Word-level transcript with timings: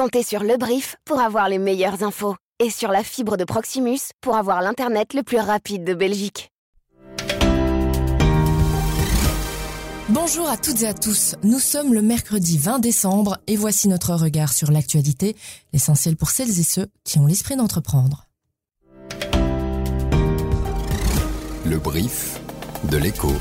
Comptez 0.00 0.22
sur 0.22 0.42
le 0.42 0.56
brief 0.56 0.96
pour 1.04 1.20
avoir 1.20 1.50
les 1.50 1.58
meilleures 1.58 2.02
infos 2.02 2.34
et 2.58 2.70
sur 2.70 2.90
la 2.90 3.04
fibre 3.04 3.36
de 3.36 3.44
Proximus 3.44 3.98
pour 4.22 4.34
avoir 4.34 4.62
l'Internet 4.62 5.12
le 5.12 5.22
plus 5.22 5.38
rapide 5.38 5.84
de 5.84 5.92
Belgique. 5.92 6.50
Bonjour 10.08 10.48
à 10.48 10.56
toutes 10.56 10.80
et 10.80 10.86
à 10.86 10.94
tous, 10.94 11.36
nous 11.42 11.58
sommes 11.58 11.92
le 11.92 12.00
mercredi 12.00 12.56
20 12.56 12.78
décembre 12.78 13.36
et 13.46 13.56
voici 13.56 13.88
notre 13.88 14.14
regard 14.14 14.54
sur 14.54 14.70
l'actualité, 14.70 15.36
l'essentiel 15.74 16.16
pour 16.16 16.30
celles 16.30 16.58
et 16.58 16.62
ceux 16.64 16.86
qui 17.04 17.18
ont 17.18 17.26
l'esprit 17.26 17.56
d'entreprendre. 17.56 18.26
Le 21.66 21.76
brief 21.76 22.40
de 22.84 22.96
l'écho. 22.96 23.34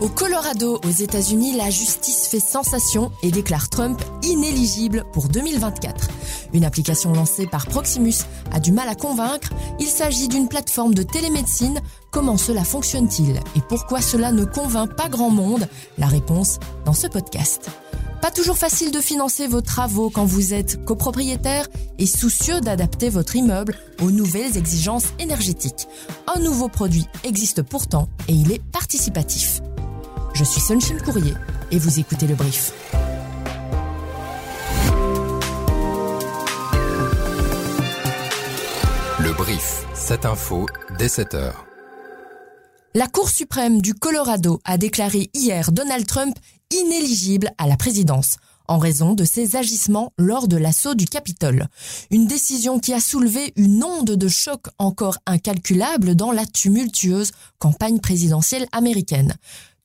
Au 0.00 0.08
Colorado, 0.08 0.78
aux 0.86 0.90
États-Unis, 0.90 1.56
la 1.56 1.70
justice 1.70 2.28
fait 2.28 2.38
sensation 2.38 3.10
et 3.24 3.32
déclare 3.32 3.68
Trump 3.68 4.00
inéligible 4.22 5.04
pour 5.12 5.28
2024. 5.28 6.08
Une 6.52 6.64
application 6.64 7.12
lancée 7.12 7.48
par 7.48 7.66
Proximus 7.66 8.14
a 8.52 8.60
du 8.60 8.70
mal 8.70 8.88
à 8.88 8.94
convaincre. 8.94 9.50
Il 9.80 9.88
s'agit 9.88 10.28
d'une 10.28 10.46
plateforme 10.46 10.94
de 10.94 11.02
télémédecine. 11.02 11.80
Comment 12.12 12.36
cela 12.36 12.62
fonctionne-t-il 12.62 13.40
et 13.56 13.60
pourquoi 13.68 14.00
cela 14.00 14.30
ne 14.30 14.44
convainc 14.44 14.94
pas 14.94 15.08
grand 15.08 15.30
monde? 15.30 15.66
La 15.98 16.06
réponse 16.06 16.60
dans 16.84 16.94
ce 16.94 17.08
podcast. 17.08 17.68
Pas 18.22 18.30
toujours 18.30 18.56
facile 18.56 18.92
de 18.92 19.00
financer 19.00 19.48
vos 19.48 19.62
travaux 19.62 20.10
quand 20.10 20.24
vous 20.24 20.54
êtes 20.54 20.84
copropriétaire 20.84 21.66
et 21.98 22.06
soucieux 22.06 22.60
d'adapter 22.60 23.08
votre 23.08 23.34
immeuble 23.34 23.76
aux 24.00 24.12
nouvelles 24.12 24.56
exigences 24.56 25.06
énergétiques. 25.18 25.88
Un 26.32 26.38
nouveau 26.38 26.68
produit 26.68 27.06
existe 27.24 27.62
pourtant 27.62 28.08
et 28.28 28.32
il 28.32 28.52
est 28.52 28.62
participatif. 28.62 29.60
Je 30.38 30.44
suis 30.44 30.60
Sunshine 30.60 31.02
Courrier 31.02 31.34
et 31.72 31.80
vous 31.80 31.98
écoutez 31.98 32.28
le 32.28 32.36
brief. 32.36 32.72
Le 39.18 39.32
brief, 39.36 39.84
cette 39.94 40.24
info 40.24 40.66
dès 40.96 41.08
7 41.08 41.34
heures. 41.34 41.66
La 42.94 43.08
Cour 43.08 43.28
suprême 43.30 43.82
du 43.82 43.94
Colorado 43.94 44.60
a 44.64 44.78
déclaré 44.78 45.28
hier 45.34 45.72
Donald 45.72 46.06
Trump 46.06 46.36
inéligible 46.70 47.50
à 47.58 47.66
la 47.66 47.76
présidence 47.76 48.36
en 48.68 48.78
raison 48.78 49.14
de 49.14 49.24
ses 49.24 49.56
agissements 49.56 50.12
lors 50.18 50.46
de 50.46 50.56
l'assaut 50.56 50.94
du 50.94 51.06
Capitole. 51.06 51.66
Une 52.12 52.28
décision 52.28 52.78
qui 52.78 52.92
a 52.92 53.00
soulevé 53.00 53.52
une 53.56 53.82
onde 53.82 54.14
de 54.14 54.28
choc 54.28 54.66
encore 54.78 55.18
incalculable 55.26 56.14
dans 56.14 56.30
la 56.30 56.46
tumultueuse 56.46 57.32
campagne 57.58 57.98
présidentielle 57.98 58.68
américaine. 58.70 59.34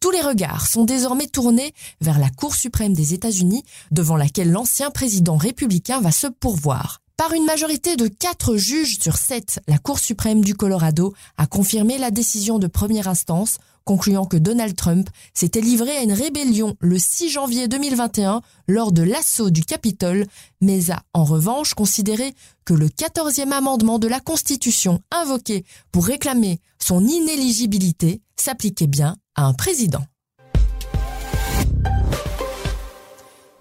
Tous 0.04 0.12
les 0.12 0.20
regards 0.20 0.68
sont 0.68 0.84
désormais 0.84 1.28
tournés 1.28 1.74
vers 2.02 2.20
la 2.20 2.30
Cour 2.30 2.56
suprême 2.56 2.92
des 2.92 3.14
États-Unis, 3.14 3.64
devant 3.90 4.18
laquelle 4.18 4.52
l'ancien 4.52 4.92
président 4.92 5.38
républicain 5.38 6.02
va 6.02 6.12
se 6.12 6.28
pourvoir. 6.28 7.00
Par 7.16 7.32
une 7.32 7.46
majorité 7.46 7.96
de 7.96 8.10
4 8.10 8.58
juges 8.58 8.98
sur 9.00 9.16
7, 9.16 9.62
la 9.66 9.78
Cour 9.78 10.00
suprême 10.00 10.44
du 10.44 10.56
Colorado 10.56 11.14
a 11.38 11.48
confirmé 11.48 11.98
la 11.98 12.12
décision 12.12 12.60
de 12.60 12.68
première 12.68 13.08
instance, 13.08 13.60
concluant 13.86 14.26
que 14.26 14.36
Donald 14.36 14.76
Trump 14.76 15.10
s'était 15.34 15.62
livré 15.62 15.92
à 15.92 16.02
une 16.02 16.12
rébellion 16.12 16.76
le 16.82 17.00
6 17.00 17.30
janvier 17.30 17.70
2021 17.70 18.42
lors 18.68 18.92
de 18.92 19.04
l'assaut 19.04 19.52
du 19.52 19.64
Capitole, 19.64 20.28
mais 20.60 20.92
a 20.92 21.02
en 21.14 21.24
revanche 21.24 21.76
considéré 21.76 22.36
que 22.66 22.74
le 22.74 22.90
14e 22.90 23.54
amendement 23.54 24.00
de 24.00 24.10
la 24.10 24.20
Constitution 24.20 25.00
invoqué 25.12 25.64
pour 25.94 26.06
réclamer 26.08 26.60
son 26.78 27.08
inéligibilité 27.08 28.20
s'appliquait 28.36 28.88
bien 28.88 29.16
un 29.36 29.54
président. 29.54 30.06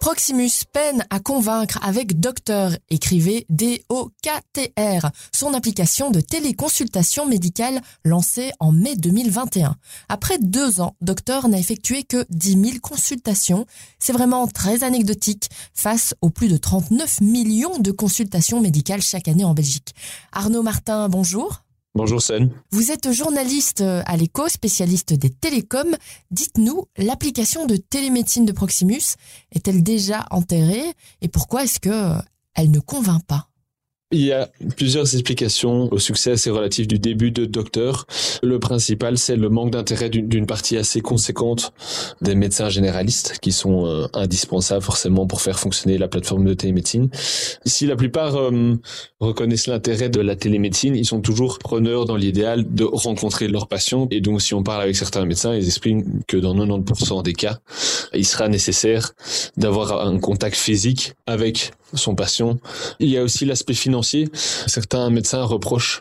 Proximus 0.03 0.65
peine 0.73 1.07
à 1.11 1.21
convaincre 1.21 1.79
avec 1.81 2.19
Docteur, 2.19 2.73
écrivait 2.91 3.47
D-O-K-T-R, 3.49 5.11
son 5.33 5.55
application 5.55 6.11
de 6.11 6.21
téléconsultation 6.21 7.25
médicale 7.25 7.81
lancée 8.05 8.51
en 8.59 8.73
mai 8.73 8.97
2021. 8.97 9.77
Après 10.09 10.39
deux 10.39 10.81
ans, 10.81 10.97
Docteur 11.03 11.47
n'a 11.47 11.59
effectué 11.59 12.03
que 12.03 12.27
10 12.31 12.51
000 12.51 12.65
consultations. 12.83 13.65
C'est 14.01 14.13
vraiment 14.13 14.49
très 14.49 14.83
anecdotique 14.83 15.49
face 15.73 16.17
aux 16.21 16.31
plus 16.31 16.49
de 16.49 16.57
39 16.57 17.21
millions 17.21 17.79
de 17.79 17.93
consultations 17.93 18.61
médicales 18.61 19.03
chaque 19.03 19.29
année 19.29 19.45
en 19.45 19.55
Belgique. 19.55 19.95
Arnaud 20.33 20.65
Martin, 20.65 21.09
bonjour. 21.09 21.63
Bonjour 21.95 22.23
Sen. 22.23 22.51
Vous 22.71 22.91
êtes 22.91 23.13
journaliste 23.13 23.83
à 23.83 24.17
l'écho, 24.17 24.49
spécialiste 24.49 25.13
des 25.13 25.29
télécoms. 25.29 25.95
Dites-nous, 26.31 26.87
l'application 26.97 27.67
de 27.67 27.77
télémédecine 27.77 28.47
de 28.47 28.53
Proximus 28.53 29.17
est-elle 29.51 29.83
déjà 29.83 30.25
enterrée? 30.31 30.95
Et 31.21 31.29
pourquoi 31.29 31.65
est-ce 31.65 31.81
que 31.81 32.15
elle 32.55 32.71
ne 32.71 32.81
convainc 32.81 33.23
pas? 33.27 33.49
Il 34.13 34.25
y 34.25 34.33
a 34.33 34.49
plusieurs 34.77 35.13
explications 35.15 35.93
au 35.93 35.99
succès 35.99 36.33
assez 36.33 36.51
relatif 36.51 36.87
du 36.87 36.99
début 36.99 37.31
de 37.31 37.47
Docteur. 37.47 38.07
Le 38.43 38.59
principal, 38.59 39.19
c'est 39.19 39.37
le 39.37 39.49
manque 39.49 39.71
d'intérêt 39.71 40.11
d'une 40.11 40.47
partie 40.47 40.77
assez 40.77 41.01
conséquente 41.01 41.73
des 42.21 42.35
médecins 42.35 42.69
généralistes 42.69 43.39
qui 43.41 43.53
sont 43.53 43.87
euh, 43.87 44.07
indispensables 44.13 44.83
forcément 44.83 45.27
pour 45.27 45.41
faire 45.41 45.59
fonctionner 45.59 45.99
la 45.99 46.09
plateforme 46.09 46.45
de 46.45 46.55
télémédecine. 46.55 47.09
Si 47.65 47.87
la 47.87 47.97
plupart 47.97 48.37
euh, 48.37 48.75
reconnaissent 49.21 49.67
l'intérêt 49.67 50.09
de 50.09 50.21
la 50.21 50.37
télémédecine, 50.37 50.95
ils 50.95 51.07
sont 51.07 51.21
toujours 51.21 51.59
preneurs 51.59 52.05
dans 52.05 52.17
l'idéal 52.17 52.65
de 52.73 52.85
rencontrer 52.85 53.49
leurs 53.49 53.67
patients. 53.67 54.09
Et 54.11 54.21
donc, 54.21 54.43
si 54.43 54.55
on 54.55 54.63
parle 54.63 54.83
avec 54.83 54.97
certains 54.97 55.25
médecins, 55.25 55.55
ils 55.55 55.67
expliquent 55.67 56.05
que 56.27 56.37
dans 56.37 56.55
90% 56.55 57.23
des 57.23 57.33
cas, 57.33 57.59
il 58.13 58.27
sera 58.27 58.49
nécessaire 58.49 59.13
d'avoir 59.57 60.07
un 60.07 60.19
contact 60.19 60.57
physique 60.57 61.15
avec 61.27 61.73
son 61.95 62.15
patient. 62.15 62.59
Il 63.01 63.09
y 63.09 63.17
a 63.17 63.23
aussi 63.23 63.45
l'aspect 63.45 63.75
financier. 63.75 64.29
Certains 64.35 65.11
médecins 65.11 65.43
reprochent 65.43 66.01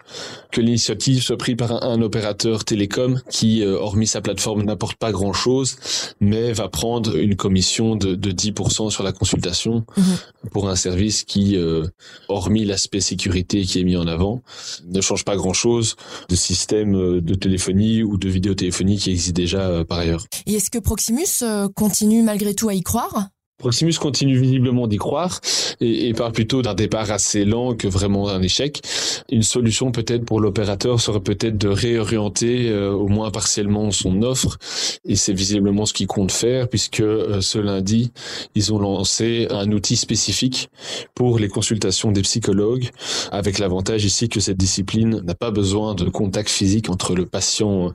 que 0.51 0.61
l'initiative 0.61 1.21
soit 1.21 1.37
prise 1.37 1.55
par 1.55 1.83
un, 1.83 2.01
opérateur 2.01 2.65
télécom 2.65 3.21
qui, 3.29 3.63
euh, 3.63 3.77
hormis 3.77 4.07
sa 4.07 4.21
plateforme, 4.21 4.63
n'apporte 4.63 4.97
pas 4.97 5.11
grand-chose, 5.11 5.77
mais 6.19 6.51
va 6.51 6.67
prendre 6.67 7.15
une 7.15 7.35
commission 7.35 7.95
de, 7.95 8.15
10% 8.15 8.89
sur 8.89 9.03
la 9.03 9.11
consultation 9.11 9.85
mhm. 9.97 10.49
pour 10.51 10.69
un 10.69 10.75
service 10.75 11.23
qui, 11.23 11.55
euh, 11.55 11.85
hormis 12.27 12.65
l'aspect 12.65 13.01
sécurité 13.01 13.63
qui 13.63 13.79
est 13.79 13.83
mis 13.83 13.97
en 13.97 14.07
avant, 14.07 14.41
ne 14.87 15.01
change 15.01 15.25
pas 15.25 15.35
grand-chose 15.35 15.95
de 16.29 16.35
système 16.35 16.95
euh, 16.95 17.21
de 17.21 17.35
téléphonie 17.35 18.03
ou 18.03 18.17
de 18.17 18.29
vidéotéléphonie 18.29 18.97
qui 18.97 19.11
existe 19.11 19.35
déjà 19.35 19.83
par 19.85 19.99
ailleurs. 19.99 20.25
Et 20.45 20.55
est-ce 20.55 20.69
que 20.69 20.79
Proximus 20.79 21.43
continue 21.75 22.23
malgré 22.23 22.53
tout 22.53 22.69
à 22.69 22.73
y 22.73 22.81
croire? 22.81 23.29
Proximus 23.61 23.93
continue 23.99 24.39
visiblement 24.39 24.87
d'y 24.87 24.97
croire 24.97 25.39
et, 25.79 26.09
et, 26.09 26.13
parle 26.13 26.31
plutôt 26.31 26.63
d'un 26.63 26.73
départ 26.73 27.11
assez 27.11 27.45
lent 27.45 27.75
que 27.75 27.87
vraiment 27.87 28.27
un 28.27 28.41
échec. 28.41 28.81
Une 29.29 29.43
solution 29.43 29.91
peut-être 29.91 30.25
pour 30.25 30.39
l'opérateur 30.39 30.99
serait 30.99 31.19
peut-être 31.19 31.59
de 31.59 31.67
réorienter 31.67 32.69
euh, 32.69 32.91
au 32.91 33.07
moins 33.07 33.29
partiellement 33.29 33.91
son 33.91 34.23
offre 34.23 34.57
et 35.05 35.15
c'est 35.15 35.33
visiblement 35.33 35.85
ce 35.85 35.93
qu'ils 35.93 36.07
comptent 36.07 36.31
faire 36.31 36.67
puisque 36.69 37.01
euh, 37.01 37.39
ce 37.41 37.59
lundi 37.59 38.11
ils 38.55 38.73
ont 38.73 38.79
lancé 38.79 39.47
un 39.51 39.71
outil 39.71 39.95
spécifique 39.95 40.69
pour 41.13 41.37
les 41.37 41.47
consultations 41.47 42.11
des 42.11 42.23
psychologues 42.23 42.89
avec 43.31 43.59
l'avantage 43.59 44.05
ici 44.05 44.27
que 44.27 44.39
cette 44.39 44.57
discipline 44.57 45.21
n'a 45.23 45.35
pas 45.35 45.51
besoin 45.51 45.93
de 45.93 46.09
contact 46.09 46.49
physique 46.49 46.89
entre 46.89 47.13
le 47.13 47.27
patient 47.27 47.93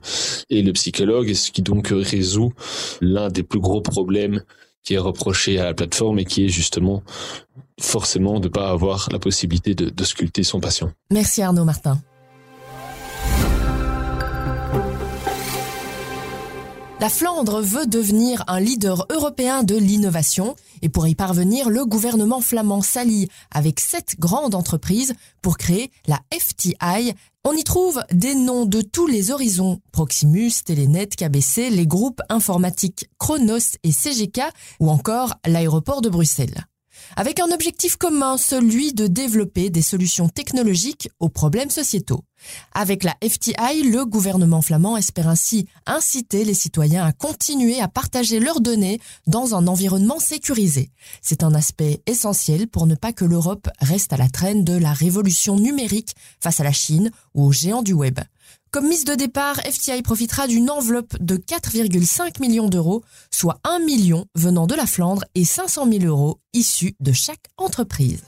et 0.49 0.61
le 0.61 0.71
psychologue 0.71 1.29
et 1.29 1.33
ce 1.33 1.51
qui 1.51 1.61
donc 1.61 1.89
résout 1.91 2.53
l'un 3.01 3.27
des 3.27 3.43
plus 3.43 3.59
gros 3.59 3.81
problèmes 3.81 4.43
qui 4.87 4.93
est 4.93 4.99
reproché 4.99 5.59
à 5.59 5.65
la 5.65 5.73
plateforme 5.73 6.17
et 6.19 6.23
qui 6.23 6.45
est 6.45 6.47
justement 6.47 7.03
forcément 7.77 8.39
de 8.39 8.47
ne 8.47 8.53
pas 8.53 8.69
avoir 8.69 9.09
la 9.11 9.19
possibilité 9.19 9.75
de, 9.75 10.03
sculpter 10.05 10.43
son 10.43 10.61
patient. 10.61 10.93
Merci 11.11 11.41
Arnaud 11.41 11.65
Martin. 11.65 11.99
La 16.99 17.09
Flandre 17.09 17.61
veut 17.61 17.85
devenir 17.85 18.43
un 18.47 18.59
leader 18.59 19.05
européen 19.11 19.61
de 19.61 19.75
l'innovation 19.75 20.55
et 20.81 20.89
pour 20.89 21.07
y 21.07 21.13
parvenir, 21.13 21.69
le 21.69 21.85
gouvernement 21.85 22.41
flamand 22.41 22.81
s'allie 22.81 23.29
avec 23.51 23.79
sept 23.79 24.15
grandes 24.17 24.55
entreprises 24.55 25.13
pour 25.43 25.59
créer 25.59 25.91
la 26.07 26.19
FTI. 26.33 27.13
On 27.43 27.53
y 27.53 27.63
trouve 27.63 28.01
des 28.11 28.33
noms 28.33 28.65
de 28.65 28.81
tous 28.81 29.05
les 29.05 29.29
horizons, 29.29 29.79
Proximus, 29.91 30.51
Telenet, 30.65 31.09
KBC, 31.09 31.69
les 31.69 31.85
groupes 31.85 32.21
informatiques 32.29 33.07
Chronos 33.19 33.77
et 33.83 33.91
CGK 33.91 34.41
ou 34.79 34.89
encore 34.89 35.35
l'aéroport 35.45 36.01
de 36.01 36.09
Bruxelles 36.09 36.65
avec 37.15 37.39
un 37.39 37.51
objectif 37.51 37.95
commun, 37.95 38.37
celui 38.37 38.93
de 38.93 39.07
développer 39.07 39.69
des 39.69 39.81
solutions 39.81 40.29
technologiques 40.29 41.09
aux 41.19 41.29
problèmes 41.29 41.69
sociétaux. 41.69 42.23
Avec 42.73 43.03
la 43.03 43.15
FTI, 43.23 43.83
le 43.83 44.05
gouvernement 44.05 44.61
flamand 44.61 44.97
espère 44.97 45.27
ainsi 45.27 45.67
inciter 45.85 46.45
les 46.45 46.53
citoyens 46.53 47.05
à 47.05 47.11
continuer 47.11 47.79
à 47.81 47.87
partager 47.87 48.39
leurs 48.39 48.61
données 48.61 48.99
dans 49.25 49.55
un 49.55 49.67
environnement 49.67 50.19
sécurisé. 50.19 50.91
C'est 51.21 51.43
un 51.43 51.53
aspect 51.53 52.01
essentiel 52.05 52.67
pour 52.67 52.87
ne 52.87 52.95
pas 52.95 53.13
que 53.13 53.25
l'Europe 53.25 53.69
reste 53.79 54.13
à 54.13 54.17
la 54.17 54.29
traîne 54.29 54.63
de 54.63 54.77
la 54.77 54.93
révolution 54.93 55.57
numérique 55.57 56.15
face 56.39 56.59
à 56.59 56.63
la 56.63 56.71
Chine 56.71 57.11
ou 57.33 57.45
aux 57.45 57.51
géants 57.51 57.83
du 57.83 57.93
web. 57.93 58.19
Comme 58.71 58.89
mise 58.89 59.05
de 59.05 59.15
départ, 59.15 59.55
FTI 59.61 60.01
profitera 60.01 60.45
d'une 60.45 60.69
enveloppe 60.69 61.15
de 61.19 61.37
4,5 61.37 62.41
millions 62.41 62.67
d'euros, 62.67 63.03
soit 63.31 63.59
1 63.63 63.79
million 63.79 64.25
venant 64.35 64.67
de 64.67 64.75
la 64.75 64.85
Flandre 64.85 65.23
et 65.35 65.45
500 65.45 65.89
000 65.89 66.03
euros 66.03 66.39
issus 66.53 66.95
de 66.99 67.13
chaque 67.13 67.47
entreprise. 67.57 68.23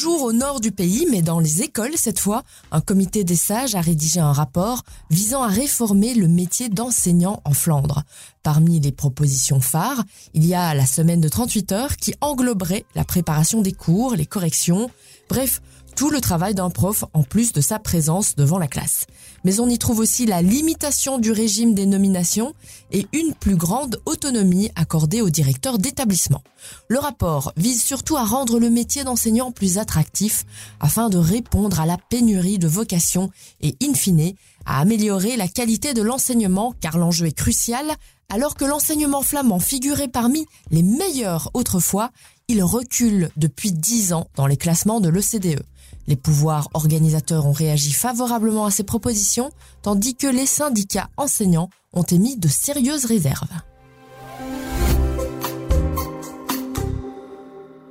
Toujours 0.00 0.22
au 0.22 0.32
nord 0.32 0.60
du 0.60 0.70
pays, 0.70 1.08
mais 1.10 1.22
dans 1.22 1.40
les 1.40 1.62
écoles 1.62 1.96
cette 1.96 2.20
fois, 2.20 2.44
un 2.70 2.80
comité 2.80 3.24
des 3.24 3.34
sages 3.34 3.74
a 3.74 3.80
rédigé 3.80 4.20
un 4.20 4.30
rapport 4.32 4.84
visant 5.10 5.42
à 5.42 5.48
réformer 5.48 6.14
le 6.14 6.28
métier 6.28 6.68
d'enseignant 6.68 7.42
en 7.44 7.52
Flandre. 7.52 8.04
Parmi 8.44 8.78
les 8.78 8.92
propositions 8.92 9.60
phares, 9.60 10.04
il 10.34 10.46
y 10.46 10.54
a 10.54 10.72
la 10.72 10.86
semaine 10.86 11.20
de 11.20 11.28
38 11.28 11.72
heures 11.72 11.96
qui 11.96 12.14
engloberait 12.20 12.84
la 12.94 13.02
préparation 13.04 13.60
des 13.60 13.72
cours, 13.72 14.14
les 14.14 14.24
corrections, 14.24 14.88
bref, 15.28 15.60
tout 15.98 16.10
le 16.10 16.20
travail 16.20 16.54
d'un 16.54 16.70
prof 16.70 17.04
en 17.12 17.24
plus 17.24 17.52
de 17.52 17.60
sa 17.60 17.80
présence 17.80 18.36
devant 18.36 18.60
la 18.60 18.68
classe. 18.68 19.06
Mais 19.42 19.58
on 19.58 19.68
y 19.68 19.78
trouve 19.78 19.98
aussi 19.98 20.26
la 20.26 20.42
limitation 20.42 21.18
du 21.18 21.32
régime 21.32 21.74
des 21.74 21.86
nominations 21.86 22.54
et 22.92 23.08
une 23.12 23.34
plus 23.34 23.56
grande 23.56 24.00
autonomie 24.06 24.70
accordée 24.76 25.22
aux 25.22 25.28
directeurs 25.28 25.76
d'établissement. 25.76 26.44
Le 26.86 27.00
rapport 27.00 27.52
vise 27.56 27.82
surtout 27.82 28.16
à 28.16 28.22
rendre 28.22 28.60
le 28.60 28.70
métier 28.70 29.02
d'enseignant 29.02 29.50
plus 29.50 29.76
attractif 29.78 30.44
afin 30.78 31.08
de 31.08 31.18
répondre 31.18 31.80
à 31.80 31.86
la 31.86 31.98
pénurie 31.98 32.60
de 32.60 32.68
vocations 32.68 33.28
et 33.60 33.74
in 33.82 33.92
fine 33.92 34.34
à 34.66 34.78
améliorer 34.78 35.36
la 35.36 35.48
qualité 35.48 35.94
de 35.94 36.02
l'enseignement 36.02 36.74
car 36.80 36.96
l'enjeu 36.96 37.26
est 37.26 37.36
crucial 37.36 37.86
alors 38.28 38.54
que 38.54 38.64
l'enseignement 38.64 39.22
flamand 39.22 39.58
figurait 39.58 40.06
parmi 40.06 40.46
les 40.70 40.84
meilleurs 40.84 41.50
autrefois, 41.54 42.10
il 42.46 42.62
recule 42.62 43.30
depuis 43.36 43.72
10 43.72 44.12
ans 44.12 44.28
dans 44.36 44.46
les 44.46 44.56
classements 44.56 45.00
de 45.00 45.08
l'OCDE. 45.08 45.64
Les 46.08 46.16
pouvoirs 46.16 46.70
organisateurs 46.72 47.46
ont 47.46 47.52
réagi 47.52 47.92
favorablement 47.92 48.64
à 48.64 48.70
ces 48.70 48.82
propositions, 48.82 49.50
tandis 49.82 50.16
que 50.16 50.26
les 50.26 50.46
syndicats 50.46 51.10
enseignants 51.18 51.68
ont 51.92 52.02
émis 52.02 52.38
de 52.38 52.48
sérieuses 52.48 53.04
réserves. 53.04 53.52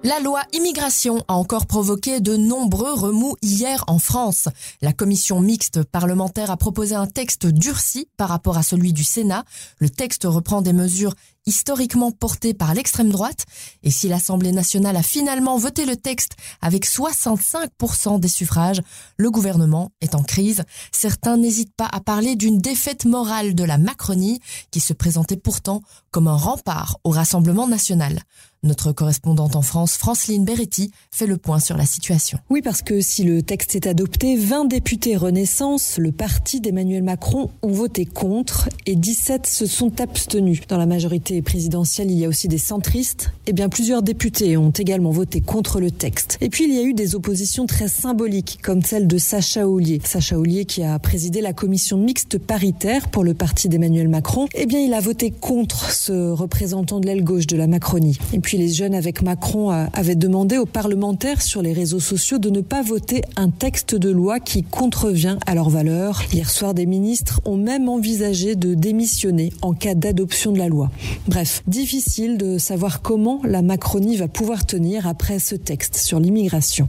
La 0.04 0.20
loi 0.20 0.42
immigration 0.54 1.22
a 1.28 1.36
encore 1.36 1.68
provoqué 1.68 2.20
de 2.20 2.38
nombreux 2.38 2.94
remous 2.94 3.36
hier 3.42 3.84
en 3.88 4.00
France. 4.00 4.48
La 4.82 4.94
commission 4.94 5.42
mixte 5.42 5.84
parlementaire 5.84 6.50
a 6.50 6.56
proposé 6.56 6.96
un 6.96 7.08
texte 7.08 7.46
durci 7.46 8.08
par 8.16 8.30
rapport 8.30 8.58
à 8.58 8.64
celui 8.64 8.94
du 8.94 9.04
Sénat. 9.04 9.44
Le 9.80 9.90
texte 9.90 10.24
reprend 10.24 10.62
des 10.62 10.72
mesures 10.72 11.14
historiquement 11.48 12.12
portées 12.12 12.54
par 12.54 12.76
l'extrême 12.76 13.10
droite. 13.10 13.46
Et 13.82 13.90
si 13.90 14.08
l'Assemblée 14.08 14.52
nationale 14.52 14.96
a 14.96 15.02
finalement 15.02 15.58
voté 15.58 15.86
le 15.86 15.96
texte 15.96 16.34
avec 16.62 16.86
65% 16.86 18.20
des 18.20 18.28
suffrages, 18.28 18.82
le 19.18 19.32
gouvernement 19.32 19.90
est 20.02 20.14
en 20.14 20.22
crise. 20.22 20.64
Certains 20.92 21.38
n'hésitent 21.38 21.76
pas 21.76 21.90
à 21.92 22.02
parler 22.02 22.36
d'une 22.36 22.60
défaite 22.60 23.06
morale 23.06 23.56
de 23.56 23.64
la 23.64 23.80
Macronie 23.80 24.40
qui 24.70 24.80
se 24.80 24.94
présentait 24.94 25.38
pourtant 25.38 25.82
comme 26.12 26.28
un 26.28 26.36
rempart 26.36 27.00
au 27.04 27.10
Rassemblement 27.10 27.68
national. 27.68 28.20
Notre 28.64 28.92
correspondante 28.92 29.56
en 29.56 29.62
France, 29.62 29.98
Franceline 29.98 30.44
Beretti, 30.44 30.92
fait 31.12 31.28
le 31.28 31.38
point 31.38 31.60
sur 31.60 31.78
la 31.78 31.86
situation. 31.86 32.40
Oui, 32.50 32.62
parce 32.62 32.82
que 32.82 33.02
si 33.02 33.24
le 33.24 33.44
texte 33.44 33.76
est 33.76 33.86
adopté, 33.86 34.36
20 34.36 34.66
députés 34.66 35.16
Renaissance, 35.16 35.98
le 35.98 36.12
parti 36.12 36.60
d'Emmanuel 36.60 37.04
Macron, 37.04 37.52
ont 37.62 37.72
voté 37.72 38.06
contre 38.06 38.68
et 38.88 38.96
17 38.96 39.46
se 39.46 39.68
sont 39.68 40.02
abstenus. 40.02 40.62
Dans 40.68 40.78
la 40.78 40.88
majorité 40.88 41.37
présidentielle, 41.42 42.10
il 42.10 42.18
y 42.18 42.26
a 42.26 42.28
aussi 42.28 42.48
des 42.48 42.58
centristes. 42.58 43.32
Et 43.46 43.54
bien 43.54 43.70
plusieurs 43.70 44.02
députés 44.02 44.58
ont 44.58 44.72
également 44.72 45.12
voté 45.12 45.42
contre 45.42 45.80
le 45.80 45.92
texte. 45.92 46.38
Et 46.42 46.50
puis 46.50 46.64
il 46.64 46.74
y 46.74 46.80
a 46.80 46.84
eu 46.84 46.94
des 46.94 47.14
oppositions 47.14 47.68
très 47.68 47.88
symboliques, 47.88 48.60
comme 48.64 48.82
celle 48.82 49.08
de 49.08 49.18
Sacha 49.18 49.68
Ollier. 49.68 50.02
Sacha 50.04 50.40
Ollier 50.40 50.66
qui 50.66 50.84
a 50.84 50.98
présidé 50.98 51.42
la 51.42 51.54
commission 51.54 51.98
mixte 51.98 52.38
paritaire 52.40 53.10
pour 53.10 53.24
le 53.24 53.34
parti 53.34 53.70
d'Emmanuel 53.70 54.08
Macron. 54.08 54.48
Eh 54.56 54.66
bien 54.66 54.80
il 54.80 54.94
a 54.94 55.00
voté 55.00 55.32
contre 55.32 55.92
ce 55.92 56.32
représentant 56.32 57.00
de 57.00 57.06
l'aile 57.06 57.24
gauche 57.24 57.46
de 57.46 57.58
la 57.58 57.68
Macronie 57.68 58.18
puis 58.48 58.58
les 58.58 58.70
jeunes 58.70 58.96
avec 58.96 59.24
Macron 59.24 59.72
avaient 59.72 60.16
demandé 60.16 60.58
aux 60.58 60.66
parlementaires 60.66 61.42
sur 61.42 61.62
les 61.62 61.74
réseaux 61.74 62.00
sociaux 62.00 62.38
de 62.38 62.50
ne 62.50 62.62
pas 62.62 62.82
voter 62.82 63.20
un 63.36 63.50
texte 63.50 63.94
de 63.94 64.10
loi 64.10 64.40
qui 64.40 64.64
contrevient 64.64 65.36
à 65.46 65.54
leurs 65.54 65.70
valeurs. 65.70 66.24
Hier 66.32 66.50
soir, 66.50 66.74
des 66.74 66.86
ministres 66.86 67.42
ont 67.44 67.58
même 67.58 67.90
envisagé 67.90 68.56
de 68.56 68.74
démissionner 68.74 69.52
en 69.62 69.74
cas 69.74 69.96
d'adoption 69.96 70.54
de 70.54 70.60
la 70.60 70.70
loi. 70.70 70.90
Bref, 71.28 71.62
difficile 71.68 72.38
de 72.38 72.58
savoir 72.58 73.02
comment 73.02 73.42
la 73.44 73.62
Macronie 73.62 74.16
va 74.16 74.30
pouvoir 74.30 74.66
tenir 74.66 75.08
après 75.08 75.40
ce 75.40 75.56
texte 75.56 75.98
sur 75.98 76.22
l'immigration. 76.22 76.88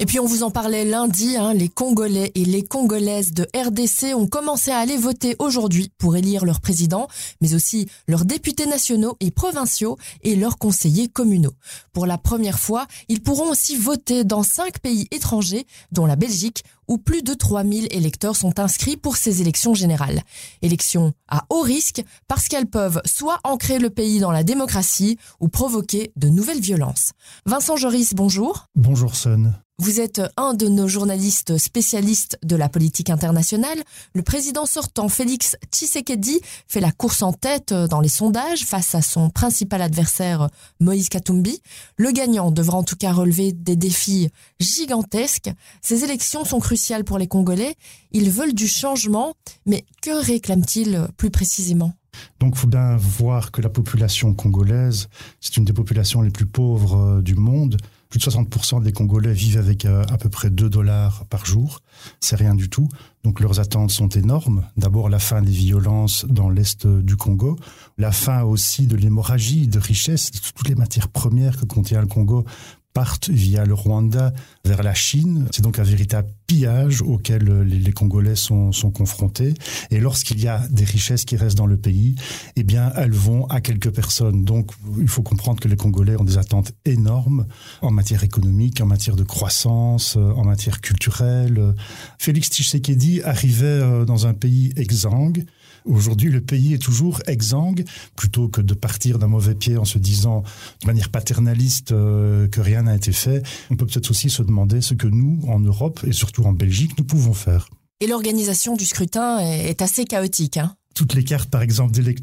Et 0.00 0.06
puis 0.06 0.18
on 0.18 0.26
vous 0.26 0.42
en 0.42 0.50
parlait 0.50 0.84
lundi, 0.84 1.36
hein, 1.36 1.54
les 1.54 1.68
Congolais 1.68 2.32
et 2.34 2.44
les 2.44 2.62
Congolaises 2.62 3.32
de 3.32 3.46
RDC 3.56 4.14
ont 4.14 4.26
commencé 4.26 4.70
à 4.70 4.78
aller 4.78 4.98
voter 4.98 5.36
aujourd'hui 5.38 5.92
pour 5.96 6.16
élire 6.16 6.44
leur 6.44 6.60
président, 6.60 7.06
mais 7.40 7.54
aussi 7.54 7.88
leurs 8.06 8.24
députés 8.24 8.66
nationaux 8.66 9.16
et 9.20 9.30
provinciaux 9.30 9.96
et 10.22 10.34
leurs 10.34 10.58
conseillers 10.58 11.08
communaux. 11.08 11.54
Pour 11.92 12.06
la 12.06 12.18
première 12.18 12.58
fois, 12.58 12.86
ils 13.08 13.22
pourront 13.22 13.50
aussi 13.50 13.76
voter 13.76 14.24
dans 14.24 14.42
cinq 14.42 14.80
pays 14.80 15.06
étrangers, 15.10 15.64
dont 15.92 16.06
la 16.06 16.16
Belgique, 16.16 16.64
où 16.88 16.98
plus 16.98 17.22
de 17.22 17.34
3000 17.34 17.88
électeurs 17.90 18.36
sont 18.36 18.60
inscrits 18.60 18.96
pour 18.96 19.16
ces 19.16 19.40
élections 19.40 19.74
générales. 19.74 20.22
Élections 20.62 21.12
à 21.28 21.44
haut 21.50 21.62
risque 21.62 22.02
parce 22.28 22.48
qu'elles 22.48 22.66
peuvent 22.66 23.00
soit 23.04 23.40
ancrer 23.44 23.78
le 23.78 23.90
pays 23.90 24.20
dans 24.20 24.32
la 24.32 24.44
démocratie 24.44 25.18
ou 25.40 25.48
provoquer 25.48 26.12
de 26.16 26.28
nouvelles 26.28 26.60
violences. 26.60 27.12
Vincent 27.46 27.76
Joris, 27.76 28.14
bonjour. 28.14 28.66
Bonjour 28.74 29.14
Son. 29.14 29.52
Vous 29.78 30.00
êtes 30.00 30.22
un 30.36 30.54
de 30.54 30.68
nos 30.68 30.86
journalistes 30.86 31.58
spécialistes 31.58 32.38
de 32.44 32.54
la 32.54 32.68
politique 32.68 33.10
internationale. 33.10 33.82
Le 34.14 34.22
président 34.22 34.66
sortant 34.66 35.08
Félix 35.08 35.56
Tshisekedi 35.72 36.40
fait 36.68 36.78
la 36.78 36.92
course 36.92 37.22
en 37.22 37.32
tête 37.32 37.74
dans 37.74 38.00
les 38.00 38.08
sondages 38.08 38.62
face 38.62 38.94
à 38.94 39.02
son 39.02 39.30
principal 39.30 39.82
adversaire 39.82 40.48
Moïse 40.78 41.08
Katumbi. 41.08 41.60
Le 41.96 42.12
gagnant 42.12 42.52
devra 42.52 42.78
en 42.78 42.84
tout 42.84 42.94
cas 42.94 43.12
relever 43.12 43.50
des 43.50 43.74
défis 43.74 44.30
gigantesques. 44.60 45.50
Ces 45.82 46.04
élections 46.04 46.44
sont 46.44 46.60
cruciales 46.60 46.73
pour 47.04 47.18
les 47.18 47.26
Congolais. 47.26 47.74
Ils 48.12 48.30
veulent 48.30 48.54
du 48.54 48.66
changement, 48.66 49.34
mais 49.66 49.84
que 50.02 50.24
réclament-ils 50.24 51.08
plus 51.16 51.30
précisément? 51.30 51.92
Donc, 52.40 52.54
il 52.54 52.58
faut 52.58 52.68
bien 52.68 52.96
voir 52.96 53.50
que 53.50 53.60
la 53.60 53.68
population 53.68 54.34
congolaise, 54.34 55.08
c'est 55.40 55.56
une 55.56 55.64
des 55.64 55.72
populations 55.72 56.22
les 56.22 56.30
plus 56.30 56.46
pauvres 56.46 57.20
du 57.22 57.34
monde. 57.34 57.76
Plus 58.08 58.20
de 58.20 58.24
60% 58.24 58.82
des 58.82 58.92
Congolais 58.92 59.32
vivent 59.32 59.58
avec 59.58 59.84
euh, 59.84 60.04
à 60.08 60.18
peu 60.18 60.28
près 60.28 60.48
2 60.48 60.70
dollars 60.70 61.24
par 61.26 61.44
jour. 61.44 61.80
C'est 62.20 62.36
rien 62.36 62.54
du 62.54 62.70
tout. 62.70 62.88
Donc 63.24 63.40
leurs 63.40 63.58
attentes 63.58 63.90
sont 63.90 64.08
énormes. 64.08 64.64
D'abord 64.76 65.08
la 65.08 65.18
fin 65.18 65.42
des 65.42 65.50
violences 65.50 66.24
dans 66.26 66.48
l'est 66.48 66.86
du 66.86 67.16
Congo, 67.16 67.56
la 67.98 68.12
fin 68.12 68.42
aussi 68.42 68.86
de 68.86 68.94
l'hémorragie 68.94 69.66
de 69.66 69.80
richesses, 69.80 70.30
de 70.30 70.38
toutes 70.38 70.68
les 70.68 70.76
matières 70.76 71.08
premières 71.08 71.56
que 71.56 71.64
contient 71.64 72.00
le 72.02 72.06
Congo 72.06 72.44
partent 72.94 73.28
via 73.28 73.64
le 73.64 73.74
Rwanda 73.74 74.32
vers 74.64 74.82
la 74.82 74.94
Chine. 74.94 75.46
C'est 75.50 75.62
donc 75.62 75.78
un 75.78 75.82
véritable 75.82 76.28
pillage 76.46 77.02
auquel 77.02 77.62
les, 77.62 77.92
Congolais 77.92 78.36
sont, 78.36 78.72
sont, 78.72 78.90
confrontés. 78.90 79.54
Et 79.90 79.98
lorsqu'il 79.98 80.40
y 80.40 80.48
a 80.48 80.66
des 80.70 80.84
richesses 80.84 81.24
qui 81.24 81.36
restent 81.36 81.58
dans 81.58 81.66
le 81.66 81.76
pays, 81.76 82.14
eh 82.56 82.62
bien, 82.62 82.92
elles 82.96 83.12
vont 83.12 83.46
à 83.46 83.60
quelques 83.60 83.90
personnes. 83.90 84.44
Donc, 84.44 84.70
il 84.98 85.08
faut 85.08 85.22
comprendre 85.22 85.60
que 85.60 85.68
les 85.68 85.76
Congolais 85.76 86.16
ont 86.16 86.24
des 86.24 86.38
attentes 86.38 86.72
énormes 86.84 87.46
en 87.82 87.90
matière 87.90 88.22
économique, 88.22 88.80
en 88.80 88.86
matière 88.86 89.16
de 89.16 89.24
croissance, 89.24 90.16
euh, 90.16 90.32
en 90.32 90.44
matière 90.44 90.80
culturelle. 90.80 91.74
Félix 92.18 92.48
Tshisekedi 92.48 93.22
arrivait 93.22 93.64
euh, 93.66 94.04
dans 94.04 94.26
un 94.26 94.34
pays 94.34 94.72
exsangue 94.76 95.44
Aujourd'hui, 95.84 96.30
le 96.30 96.40
pays 96.40 96.74
est 96.74 96.82
toujours 96.82 97.20
exsangue, 97.26 97.84
plutôt 98.16 98.48
que 98.48 98.60
de 98.60 98.74
partir 98.74 99.18
d'un 99.18 99.26
mauvais 99.26 99.54
pied 99.54 99.76
en 99.76 99.84
se 99.84 99.98
disant 99.98 100.42
de 100.80 100.86
manière 100.86 101.10
paternaliste 101.10 101.92
euh, 101.92 102.48
que 102.48 102.60
rien 102.60 102.82
n'a 102.82 102.96
été 102.96 103.12
fait. 103.12 103.42
On 103.70 103.76
peut 103.76 103.86
peut-être 103.86 104.10
aussi 104.10 104.30
se 104.30 104.42
demander 104.42 104.80
ce 104.80 104.94
que 104.94 105.06
nous, 105.06 105.40
en 105.48 105.60
Europe 105.60 106.00
et 106.06 106.12
surtout 106.12 106.44
en 106.44 106.52
Belgique, 106.52 106.92
nous 106.98 107.04
pouvons 107.04 107.34
faire. 107.34 107.68
Et 108.00 108.06
l'organisation 108.06 108.76
du 108.76 108.86
scrutin 108.86 109.38
est 109.38 109.82
assez 109.82 110.04
chaotique. 110.04 110.56
Hein 110.56 110.74
toutes 110.94 111.14
les 111.14 111.24
cartes, 111.24 111.50
par 111.50 111.62
exemple, 111.62 111.92
des 111.92 112.14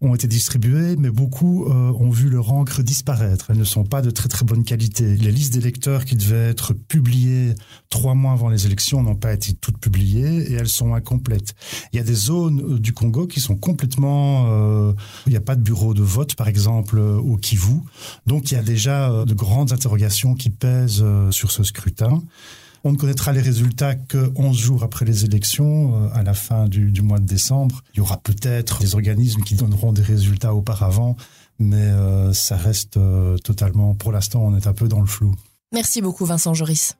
ont 0.00 0.14
été 0.14 0.26
distribuées, 0.26 0.96
mais 0.96 1.10
beaucoup 1.10 1.64
euh, 1.64 1.92
ont 1.92 2.10
vu 2.10 2.28
leur 2.28 2.52
encre 2.52 2.82
disparaître. 2.82 3.46
Elles 3.50 3.58
ne 3.58 3.64
sont 3.64 3.84
pas 3.84 4.02
de 4.02 4.10
très 4.10 4.28
très 4.28 4.44
bonne 4.44 4.64
qualité. 4.64 5.16
Les 5.16 5.32
listes 5.32 5.54
d'électeurs 5.54 6.04
qui 6.04 6.16
devaient 6.16 6.50
être 6.50 6.74
publiées 6.74 7.54
trois 7.88 8.14
mois 8.14 8.32
avant 8.32 8.48
les 8.48 8.66
élections 8.66 9.02
n'ont 9.02 9.14
pas 9.14 9.32
été 9.32 9.54
toutes 9.54 9.78
publiées 9.78 10.50
et 10.50 10.54
elles 10.54 10.68
sont 10.68 10.94
incomplètes. 10.94 11.54
Il 11.92 11.96
y 11.96 12.00
a 12.00 12.04
des 12.04 12.14
zones 12.14 12.60
euh, 12.60 12.78
du 12.78 12.92
Congo 12.92 13.26
qui 13.26 13.40
sont 13.40 13.56
complètement... 13.56 14.46
Euh, 14.48 14.92
il 15.26 15.30
n'y 15.30 15.36
a 15.36 15.40
pas 15.40 15.56
de 15.56 15.62
bureau 15.62 15.94
de 15.94 16.02
vote, 16.02 16.34
par 16.34 16.48
exemple, 16.48 16.98
au 16.98 17.36
Kivu. 17.36 17.80
Donc 18.26 18.50
il 18.50 18.54
y 18.54 18.58
a 18.58 18.62
déjà 18.62 19.24
de 19.24 19.34
grandes 19.34 19.72
interrogations 19.72 20.34
qui 20.34 20.50
pèsent 20.50 21.04
sur 21.30 21.50
ce 21.50 21.62
scrutin. 21.62 22.22
On 22.86 22.92
ne 22.92 22.96
connaîtra 22.96 23.32
les 23.32 23.40
résultats 23.40 23.96
que 23.96 24.30
11 24.36 24.56
jours 24.56 24.84
après 24.84 25.04
les 25.04 25.24
élections, 25.24 26.04
euh, 26.04 26.08
à 26.14 26.22
la 26.22 26.34
fin 26.34 26.68
du, 26.68 27.02
mois 27.02 27.18
de 27.18 27.26
décembre. 27.26 27.82
Il 27.92 27.96
y 27.96 28.00
aura 28.00 28.16
peut-être 28.16 28.78
des 28.78 28.94
organismes 28.94 29.42
qui 29.42 29.56
donneront 29.56 29.90
des 29.92 30.02
résultats 30.02 30.54
auparavant, 30.54 31.16
mais 31.58 31.78
euh, 31.78 32.32
ça 32.32 32.56
reste 32.56 32.96
euh, 32.96 33.38
totalement, 33.38 33.96
pour 33.96 34.12
l'instant, 34.12 34.42
on 34.44 34.56
est 34.56 34.68
un 34.68 34.72
peu 34.72 34.86
dans 34.86 35.00
le 35.00 35.06
flou. 35.06 35.34
Merci 35.72 36.00
beaucoup 36.00 36.26
Vincent 36.26 36.54
Joris. 36.54 36.94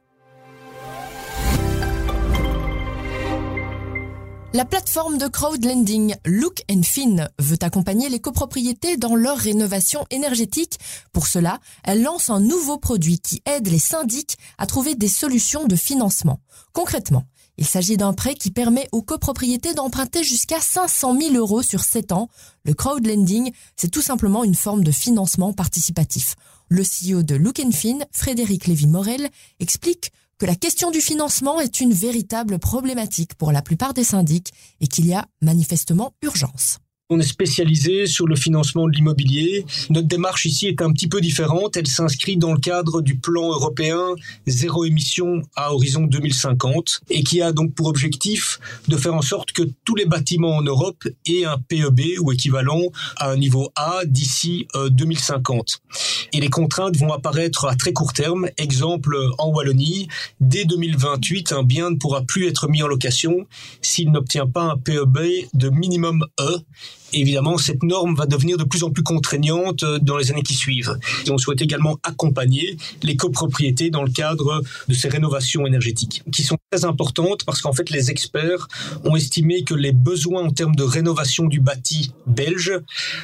La 4.56 4.64
plateforme 4.64 5.18
de 5.18 5.26
crowdlending 5.26 6.14
Look 6.25 6.62
and 6.70 6.80
Fin 6.82 7.28
veut 7.38 7.58
accompagner 7.60 8.08
les 8.08 8.20
copropriétés 8.20 8.96
dans 8.96 9.14
leur 9.14 9.36
rénovation 9.36 10.06
énergétique. 10.10 10.78
Pour 11.12 11.26
cela, 11.26 11.60
elle 11.84 12.02
lance 12.02 12.30
un 12.30 12.40
nouveau 12.40 12.78
produit 12.78 13.18
qui 13.18 13.42
aide 13.44 13.68
les 13.68 13.78
syndics 13.78 14.38
à 14.56 14.64
trouver 14.64 14.94
des 14.94 15.08
solutions 15.08 15.66
de 15.66 15.76
financement. 15.76 16.40
Concrètement, 16.72 17.25
il 17.58 17.66
s'agit 17.66 17.98
d'un 17.98 18.14
prêt 18.14 18.34
qui 18.34 18.50
permet 18.50 18.88
aux 18.92 19.02
copropriétés 19.02 19.75
d'emprunter 19.75 20.25
jusqu'à 20.25 20.62
500 20.62 21.20
000 21.20 21.34
euros 21.34 21.60
sur 21.60 21.84
7 21.84 22.12
ans. 22.12 22.30
Le 22.64 22.72
crowdlending, 22.72 23.52
c'est 23.76 23.90
tout 23.90 24.00
simplement 24.00 24.42
une 24.42 24.54
forme 24.54 24.84
de 24.84 24.90
financement 24.90 25.52
participatif. 25.52 26.34
Le 26.70 26.82
CEO 26.82 27.22
de 27.22 27.34
Look 27.34 27.60
and 27.60 27.72
Fin, 27.72 27.98
Frédéric 28.10 28.68
Lévy-Morel, 28.68 29.28
explique 29.60 30.12
que 30.38 30.47
la 30.47 30.55
question 30.55 30.90
du 30.90 31.00
financement 31.00 31.61
est 31.61 31.81
une 31.81 31.93
véritable 31.93 32.59
problématique 32.59 33.35
pour 33.35 33.52
la 33.52 33.62
plupart 33.62 33.95
des 33.95 34.05
syndics 34.05 34.52
et 34.81 34.87
qu'il 34.87 35.07
y 35.07 35.14
a 35.14 35.26
manifestement 35.40 36.12
urgence. 36.23 36.78
On 37.08 37.20
est 37.20 37.22
spécialisé 37.22 38.08
sur 38.08 38.26
le 38.26 38.34
financement 38.34 38.88
de 38.88 38.92
l'immobilier. 38.92 39.64
Notre 39.90 40.08
démarche 40.08 40.44
ici 40.44 40.66
est 40.66 40.82
un 40.82 40.90
petit 40.92 41.06
peu 41.06 41.20
différente. 41.20 41.76
Elle 41.76 41.86
s'inscrit 41.86 42.36
dans 42.36 42.52
le 42.52 42.58
cadre 42.58 43.00
du 43.00 43.16
plan 43.16 43.48
européen 43.52 44.00
zéro 44.48 44.84
émission 44.84 45.42
à 45.54 45.72
horizon 45.72 46.02
2050 46.02 47.02
et 47.10 47.22
qui 47.22 47.40
a 47.42 47.52
donc 47.52 47.75
pour 47.75 47.86
objectif 47.86 48.58
de 48.88 48.96
faire 48.96 49.14
en 49.14 49.22
sorte 49.22 49.52
que 49.52 49.62
tous 49.84 49.94
les 49.94 50.04
bâtiments 50.04 50.56
en 50.56 50.62
Europe 50.62 51.04
aient 51.28 51.44
un 51.44 51.58
PEB 51.58 52.18
ou 52.18 52.32
équivalent 52.32 52.90
à 53.18 53.30
un 53.30 53.36
niveau 53.36 53.70
A 53.76 54.00
d'ici 54.04 54.66
2050. 54.75 55.54
Euh, 55.54 55.98
et 56.32 56.40
les 56.40 56.50
contraintes 56.50 56.96
vont 56.96 57.12
apparaître 57.12 57.66
à 57.66 57.76
très 57.76 57.92
court 57.92 58.14
terme. 58.14 58.48
Exemple 58.58 59.16
en 59.38 59.50
Wallonie, 59.50 60.08
dès 60.40 60.64
2028, 60.64 61.52
un 61.52 61.62
bien 61.62 61.90
ne 61.90 61.96
pourra 61.98 62.22
plus 62.22 62.48
être 62.48 62.66
mis 62.66 62.82
en 62.82 62.88
location 62.88 63.46
s'il 63.80 64.10
n'obtient 64.10 64.48
pas 64.48 64.64
un 64.64 64.76
PEB 64.76 65.46
de 65.54 65.68
minimum 65.68 66.25
E 66.40 66.64
évidemment, 67.12 67.58
cette 67.58 67.82
norme 67.82 68.14
va 68.14 68.26
devenir 68.26 68.56
de 68.56 68.64
plus 68.64 68.82
en 68.82 68.90
plus 68.90 69.02
contraignante 69.02 69.82
euh, 69.82 69.98
dans 69.98 70.16
les 70.16 70.30
années 70.30 70.42
qui 70.42 70.54
suivent. 70.54 70.98
Et 71.26 71.30
on 71.30 71.38
souhaite 71.38 71.62
également 71.62 71.98
accompagner 72.02 72.76
les 73.02 73.16
copropriétés 73.16 73.90
dans 73.90 74.02
le 74.02 74.10
cadre 74.10 74.62
de 74.88 74.94
ces 74.94 75.08
rénovations 75.08 75.66
énergétiques, 75.66 76.22
qui 76.32 76.42
sont 76.42 76.56
très 76.70 76.84
importantes 76.84 77.44
parce 77.44 77.60
qu'en 77.60 77.72
fait, 77.72 77.90
les 77.90 78.10
experts 78.10 78.68
ont 79.04 79.16
estimé 79.16 79.64
que 79.64 79.75
les 79.75 79.92
besoins 79.92 80.42
en 80.42 80.50
termes 80.50 80.76
de 80.76 80.82
rénovation 80.82 81.46
du 81.46 81.60
bâti 81.60 82.12
belge 82.26 82.72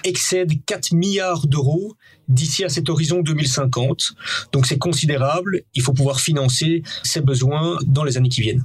excèdent 0.05 0.65
4 0.67 0.93
milliards 0.93 1.47
d'euros 1.47 1.95
d'ici 2.29 2.65
à 2.65 2.69
cet 2.69 2.89
horizon 2.89 3.21
2050. 3.21 4.15
Donc 4.53 4.67
c'est 4.67 4.79
considérable, 4.79 5.63
il 5.75 5.83
faut 5.83 5.93
pouvoir 5.93 6.21
financer 6.21 6.83
ces 7.03 7.21
besoins 7.21 7.79
dans 7.87 8.05
les 8.05 8.17
années 8.17 8.29
qui 8.29 8.41
viennent. 8.41 8.65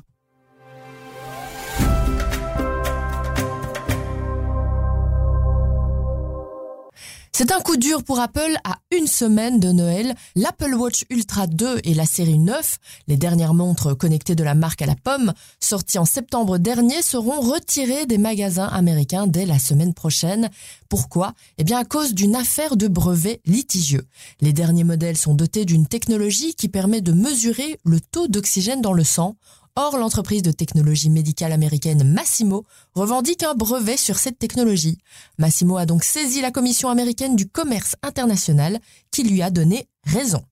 C'est 7.38 7.52
un 7.52 7.60
coup 7.60 7.78
dur 7.78 8.04
pour 8.04 8.20
Apple 8.20 8.58
à 8.64 8.80
une 8.90 9.06
semaine 9.06 9.60
de 9.60 9.72
Noël. 9.72 10.16
L'Apple 10.36 10.74
Watch 10.74 11.04
Ultra 11.12 11.46
2 11.46 11.82
et 11.84 11.94
la 11.94 12.08
série 12.08 12.40
9, 12.40 12.80
les 13.08 13.16
dernières 13.16 13.54
montres 13.54 13.96
connectées 13.96 14.34
de 14.34 14.44
la 14.44 14.56
marque 14.56 14.82
à 14.82 14.88
la 14.88 14.96
pomme, 14.96 15.34
sorties 15.60 16.00
en 16.00 16.06
septembre 16.06 16.58
dernier, 16.58 17.04
seront 17.04 17.40
retirées 17.40 18.08
des 18.08 18.18
magasins 18.18 18.66
américains 18.66 19.28
dès 19.28 19.46
la 19.46 19.60
semaine 19.60 19.94
prochaine. 19.94 20.50
Pourquoi? 20.90 21.36
Eh 21.60 21.64
bien 21.64 21.78
à 21.78 21.86
cause 21.86 22.16
d'une 22.16 22.36
affaire 22.36 22.76
de 22.76 22.88
brevet 22.88 23.40
litigieux. 23.46 24.08
Les 24.42 24.52
derniers 24.52 24.84
modèles 24.84 25.16
sont 25.16 25.36
dotés 25.36 25.66
d'une 25.66 25.86
technologie 25.86 26.56
qui 26.56 26.70
permet 26.70 27.02
de 27.02 27.12
mesurer 27.12 27.80
le 27.86 28.02
taux 28.02 28.28
d'oxygène 28.28 28.82
dans 28.82 28.94
le 28.94 29.04
sang 29.04 29.36
Or, 29.80 29.96
l'entreprise 29.96 30.42
de 30.42 30.50
technologie 30.50 31.12
médicale 31.12 31.52
américaine 31.52 32.04
Massimo 32.04 32.66
revendique 32.96 33.44
un 33.44 33.54
brevet 33.54 33.96
sur 33.96 34.18
cette 34.18 34.40
technologie. 34.40 34.98
Massimo 35.38 35.78
a 35.78 35.86
donc 35.86 36.04
saisi 36.04 36.42
la 36.42 36.50
Commission 36.50 36.90
américaine 36.90 37.36
du 37.36 37.48
commerce 37.48 37.96
international 38.02 38.80
qui 39.12 39.22
lui 39.22 39.44
a 39.44 39.52
donné 39.52 39.88
raison. 40.04 40.44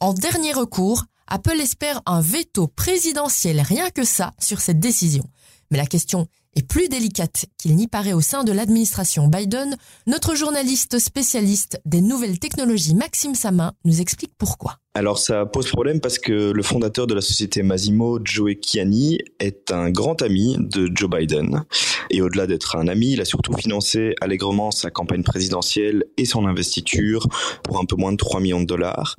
En 0.00 0.14
dernier 0.14 0.52
recours, 0.52 1.04
Apple 1.28 1.60
espère 1.60 2.02
un 2.06 2.20
veto 2.20 2.66
présidentiel 2.66 3.60
rien 3.60 3.90
que 3.90 4.02
ça 4.02 4.32
sur 4.40 4.60
cette 4.60 4.80
décision. 4.80 5.22
Mais 5.70 5.78
la 5.78 5.86
question 5.86 6.26
est 6.56 6.66
plus 6.66 6.88
délicate 6.88 7.46
qu'il 7.58 7.76
n'y 7.76 7.86
paraît 7.86 8.14
au 8.14 8.20
sein 8.20 8.42
de 8.42 8.50
l'administration 8.50 9.28
Biden. 9.28 9.76
Notre 10.08 10.34
journaliste 10.34 10.98
spécialiste 10.98 11.80
des 11.84 12.00
nouvelles 12.00 12.40
technologies 12.40 12.96
Maxime 12.96 13.36
Samin 13.36 13.74
nous 13.84 14.00
explique 14.00 14.32
pourquoi. 14.36 14.80
Alors 14.96 15.18
ça 15.18 15.44
pose 15.44 15.68
problème 15.68 16.00
parce 16.00 16.18
que 16.18 16.52
le 16.52 16.62
fondateur 16.62 17.06
de 17.06 17.12
la 17.12 17.20
société 17.20 17.62
Massimo, 17.62 18.18
Joe 18.24 18.54
Chiani, 18.58 19.18
est 19.40 19.70
un 19.70 19.90
grand 19.90 20.22
ami 20.22 20.56
de 20.58 20.90
Joe 20.90 21.10
Biden. 21.10 21.64
Et 22.08 22.22
au-delà 22.22 22.46
d'être 22.46 22.76
un 22.76 22.88
ami, 22.88 23.12
il 23.12 23.20
a 23.20 23.26
surtout 23.26 23.52
financé 23.52 24.14
allègrement 24.22 24.70
sa 24.70 24.90
campagne 24.90 25.22
présidentielle 25.22 26.04
et 26.16 26.24
son 26.24 26.46
investiture 26.46 27.26
pour 27.62 27.78
un 27.78 27.84
peu 27.84 27.96
moins 27.96 28.12
de 28.12 28.16
3 28.16 28.40
millions 28.40 28.62
de 28.62 28.66
dollars. 28.66 29.16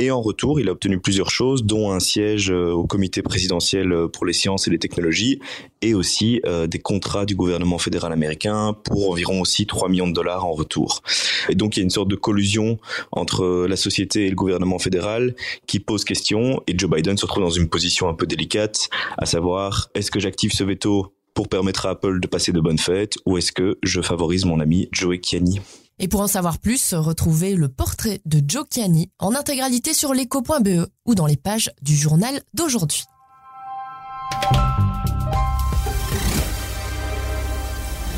Et 0.00 0.10
en 0.10 0.20
retour, 0.20 0.58
il 0.58 0.68
a 0.68 0.72
obtenu 0.72 0.98
plusieurs 0.98 1.30
choses, 1.30 1.62
dont 1.62 1.92
un 1.92 2.00
siège 2.00 2.50
euh, 2.50 2.72
au 2.72 2.84
comité 2.84 3.22
présidentiel 3.22 3.92
euh, 3.92 4.08
pour 4.08 4.26
les 4.26 4.32
sciences 4.32 4.66
et 4.66 4.70
les 4.72 4.78
technologies, 4.80 5.38
et 5.82 5.94
aussi 5.94 6.40
euh, 6.46 6.66
des 6.66 6.80
contrats 6.80 7.24
du 7.24 7.36
gouvernement 7.36 7.78
fédéral 7.78 8.12
américain 8.12 8.76
pour 8.84 9.12
environ 9.12 9.40
aussi 9.40 9.66
3 9.66 9.88
millions 9.88 10.08
de 10.08 10.12
dollars 10.12 10.44
en 10.44 10.50
retour. 10.50 11.02
Et 11.48 11.54
donc 11.54 11.76
il 11.76 11.80
y 11.80 11.82
a 11.82 11.84
une 11.84 11.90
sorte 11.90 12.08
de 12.08 12.16
collusion 12.16 12.78
entre 13.12 13.66
la 13.68 13.76
société 13.76 14.26
et 14.26 14.30
le 14.30 14.34
gouvernement 14.34 14.80
fédéral 14.80 15.13
qui 15.66 15.80
pose 15.80 16.04
question, 16.04 16.62
et 16.66 16.76
Joe 16.76 16.90
Biden 16.90 17.16
se 17.16 17.26
retrouve 17.26 17.44
dans 17.44 17.50
une 17.50 17.68
position 17.68 18.08
un 18.08 18.14
peu 18.14 18.26
délicate, 18.26 18.88
à 19.18 19.26
savoir 19.26 19.88
est-ce 19.94 20.10
que 20.10 20.20
j'active 20.20 20.52
ce 20.52 20.64
veto 20.64 21.14
pour 21.34 21.48
permettre 21.48 21.86
à 21.86 21.90
Apple 21.90 22.20
de 22.20 22.28
passer 22.28 22.52
de 22.52 22.60
bonnes 22.60 22.78
fêtes, 22.78 23.16
ou 23.26 23.38
est-ce 23.38 23.52
que 23.52 23.78
je 23.82 24.00
favorise 24.00 24.44
mon 24.44 24.60
ami 24.60 24.88
Joe 24.92 25.16
Chiani 25.22 25.60
et 26.00 26.08
pour 26.08 26.22
en 26.22 26.26
savoir 26.26 26.58
plus, 26.58 26.92
retrouvez 26.92 27.54
le 27.54 27.68
portrait 27.68 28.20
de 28.24 28.40
Joe 28.46 28.64
Chiani 28.68 29.12
en 29.20 29.32
intégralité 29.32 29.94
sur 29.94 30.12
l'éco.be 30.12 30.88
ou 31.06 31.14
dans 31.14 31.26
les 31.26 31.36
pages 31.36 31.70
du 31.82 31.94
journal 31.94 32.42
d'aujourd'hui. 32.52 33.04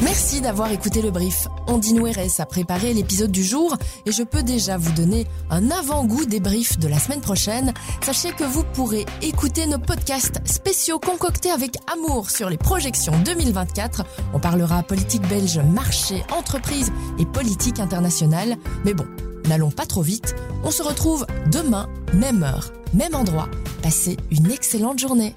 Merci 0.02 0.42
d'avoir 0.42 0.70
écouté 0.70 1.00
le 1.00 1.10
brief. 1.10 1.48
Ondine 1.66 2.02
Weres 2.02 2.38
a 2.38 2.44
préparé 2.44 2.92
l'épisode 2.92 3.30
du 3.30 3.42
jour 3.42 3.76
et 4.04 4.12
je 4.12 4.22
peux 4.22 4.42
déjà 4.42 4.76
vous 4.76 4.92
donner 4.92 5.26
un 5.48 5.70
avant-goût 5.70 6.26
des 6.26 6.38
briefs 6.38 6.78
de 6.78 6.86
la 6.86 6.98
semaine 6.98 7.22
prochaine. 7.22 7.72
Sachez 8.02 8.32
que 8.32 8.44
vous 8.44 8.62
pourrez 8.62 9.06
écouter 9.22 9.66
nos 9.66 9.78
podcasts 9.78 10.46
spéciaux 10.46 10.98
concoctés 10.98 11.50
avec 11.50 11.78
amour 11.90 12.30
sur 12.30 12.50
les 12.50 12.58
projections 12.58 13.14
2024. 13.24 14.04
On 14.34 14.38
parlera 14.38 14.82
politique 14.82 15.26
belge, 15.28 15.58
marché, 15.58 16.22
entreprise 16.30 16.92
et 17.18 17.24
politique 17.24 17.80
internationale. 17.80 18.56
Mais 18.84 18.92
bon, 18.92 19.06
n'allons 19.48 19.70
pas 19.70 19.86
trop 19.86 20.02
vite. 20.02 20.36
On 20.62 20.70
se 20.70 20.82
retrouve 20.82 21.26
demain, 21.50 21.88
même 22.12 22.42
heure, 22.42 22.70
même 22.92 23.14
endroit. 23.14 23.48
Passez 23.82 24.18
une 24.30 24.50
excellente 24.50 24.98
journée. 24.98 25.34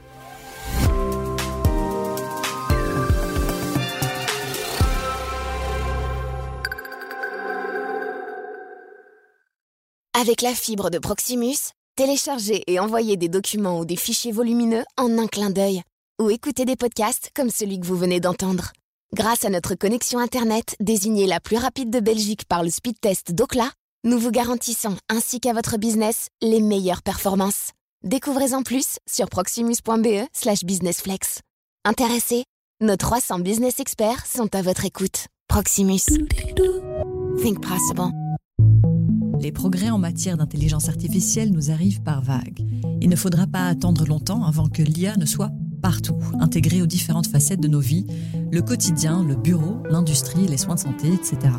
Avec 10.20 10.42
la 10.42 10.54
fibre 10.54 10.90
de 10.90 11.00
Proximus, 11.00 11.72
téléchargez 11.96 12.62
et 12.68 12.78
envoyez 12.78 13.16
des 13.16 13.30
documents 13.30 13.80
ou 13.80 13.86
des 13.86 13.96
fichiers 13.96 14.34
volumineux 14.34 14.84
en 14.98 15.18
un 15.18 15.28
clin 15.28 15.50
d'œil. 15.50 15.82
Ou 16.22 16.30
écoutez 16.30 16.66
des 16.66 16.76
podcasts 16.76 17.32
comme 17.34 17.50
celui 17.50 17.80
que 17.80 17.86
vous 17.86 17.96
venez 17.96 18.20
d'entendre. 18.20 18.74
Grâce 19.14 19.46
à 19.46 19.50
notre 19.50 19.76
connexion 19.76 20.20
Internet 20.20 20.76
désignée 20.82 21.26
la 21.26 21.40
plus 21.40 21.56
rapide 21.56 21.90
de 21.90 22.02
Belgique 22.02 22.44
par 22.50 22.64
le 22.64 22.70
speed 22.70 23.00
test 23.00 23.32
d'Ocla, 23.32 23.72
nous 24.04 24.20
vous 24.20 24.30
garantissons 24.30 24.98
ainsi 25.08 25.40
qu'à 25.40 25.54
votre 25.54 25.78
business 25.78 26.28
les 26.42 26.60
meilleures 26.60 27.02
performances. 27.02 27.72
Découvrez-en 28.04 28.62
plus 28.64 28.98
sur 29.10 29.30
proximus.be 29.30 30.28
slash 30.34 30.66
businessflex. 30.66 31.40
Intéressés 31.86 32.44
Nos 32.82 32.98
300 32.98 33.40
business 33.40 33.80
experts 33.80 34.26
sont 34.26 34.54
à 34.54 34.62
votre 34.62 34.84
écoute. 34.84 35.28
Proximus. 35.48 36.02
Think 37.42 37.62
possible. 37.62 38.29
Les 39.42 39.54
progrès 39.54 39.90
en 39.90 39.98
matière 39.98 40.36
d'intelligence 40.36 40.90
artificielle 40.90 41.52
nous 41.52 41.72
arrivent 41.72 42.02
par 42.02 42.22
vagues. 42.22 42.66
Il 43.02 43.10
ne 43.10 43.16
faudra 43.16 43.48
pas 43.48 43.68
attendre 43.68 44.06
longtemps 44.06 44.44
avant 44.44 44.68
que 44.68 44.82
l'IA 44.82 45.16
ne 45.16 45.26
soit 45.26 45.52
partout, 45.82 46.18
intégrée 46.42 46.82
aux 46.82 46.86
différentes 46.86 47.28
facettes 47.28 47.62
de 47.62 47.70
nos 47.70 47.80
vies, 47.80 48.06
le 48.52 48.62
quotidien, 48.62 49.24
le 49.24 49.36
bureau, 49.36 49.82
l'industrie, 49.90 50.46
les 50.46 50.58
soins 50.58 50.76
de 50.76 50.82
santé, 50.82 51.08
etc. 51.08 51.54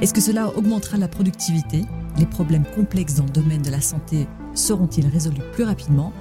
Est-ce 0.00 0.14
que 0.14 0.20
cela 0.20 0.56
augmentera 0.56 0.96
la 0.96 1.08
productivité? 1.08 1.82
Les 2.16 2.26
problèmes 2.26 2.64
complexes 2.76 3.16
dans 3.16 3.24
le 3.24 3.30
domaine 3.30 3.62
de 3.62 3.70
la 3.70 3.80
santé 3.80 4.28
seront-ils 4.54 5.08
résolus 5.08 5.42
plus 5.52 5.64
rapidement? 5.64 6.12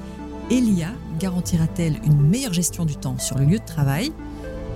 Et 0.50 0.60
l'IA 0.60 0.89
garantira-t-elle 1.20 2.00
une 2.03 2.20
meilleure 2.20 2.53
gestion 2.53 2.86
du 2.86 2.96
temps 2.96 3.20
sur 3.20 3.38
le 3.38 3.46
lieu 3.46 3.60
de 3.60 3.65
travail? 3.65 4.12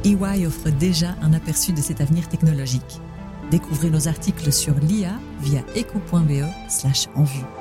EY 0.06 0.46
offre 0.46 0.70
déjà 0.70 1.16
un 1.24 1.34
aperçu 1.34 1.74
de 1.74 1.82
cet 1.82 2.02
avenir 2.02 2.30
technologique. 2.30 3.02
Découvrez 3.52 3.90
nos 3.90 4.08
articles 4.08 4.52
sur 4.52 4.76
l'IA 4.76 5.20
via 5.40 5.62
eco.be 5.76 6.46
slash 6.70 7.08
en 7.16 7.24
vue. 7.24 7.57